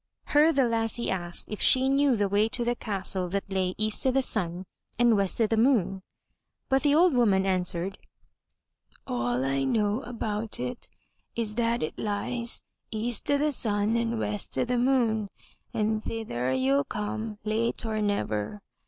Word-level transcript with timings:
Her 0.33 0.51
the 0.51 0.63
lassie 0.67 1.11
asked 1.11 1.47
if 1.51 1.61
she 1.61 1.87
knew 1.87 2.15
the 2.15 2.27
way 2.27 2.49
to 2.49 2.65
the 2.65 2.73
Castle 2.75 3.29
that 3.29 3.47
lay 3.51 3.75
EAST 3.77 4.07
O' 4.07 4.09
THE 4.09 4.23
SUN 4.23 4.65
AND 4.97 5.15
WEST 5.15 5.39
O' 5.41 5.45
THE 5.45 5.57
MOON. 5.57 6.01
But 6.69 6.81
the 6.81 6.95
old 6.95 7.13
woman 7.13 7.45
answered: 7.45 7.99
402 9.05 9.05
THROUGH 9.05 9.05
FAIRY 9.05 9.13
HALLS 9.13 9.37
''All 9.37 9.45
I 9.45 9.63
know 9.63 10.01
about 10.03 10.59
it 10.59 10.89
is 11.35 11.53
that 11.53 11.83
it 11.83 11.99
lies 11.99 12.63
EAST 12.89 13.29
O' 13.29 13.37
THE 13.37 13.51
SUN 13.51 13.95
AND 13.95 14.17
WEST 14.17 14.57
O' 14.57 14.65
THE 14.65 14.79
MOON 14.79 15.29
and 15.71 16.03
thither 16.03 16.51
you'll 16.51 16.83
come 16.83 17.37
late 17.45 17.85
or 17.85 18.01
never. 18.01 18.63